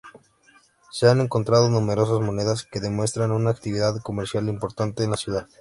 [0.89, 5.47] Se han encontrado numerosas monedas que demuestran una actividad comercial importante en la ciudad.